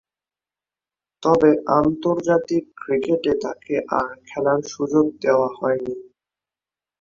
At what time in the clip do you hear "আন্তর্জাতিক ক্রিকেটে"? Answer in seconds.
1.77-3.33